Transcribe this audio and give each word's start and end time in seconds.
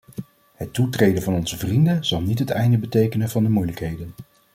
Het 0.53 0.73
toetreden 0.73 1.23
van 1.23 1.33
onze 1.33 1.57
vrienden 1.57 2.05
zal 2.05 2.21
niet 2.21 2.39
het 2.39 2.49
einde 2.49 2.77
betekenen 2.77 3.29
van 3.29 3.43
de 3.43 3.49
moeilijkheden. 3.49 4.11